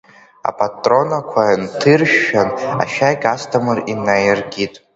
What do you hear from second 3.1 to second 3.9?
Асҭамыр